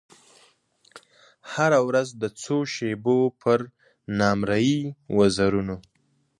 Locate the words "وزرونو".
5.17-5.75